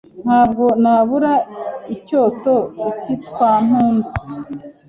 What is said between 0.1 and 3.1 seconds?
Nta bwo nabura icyoto i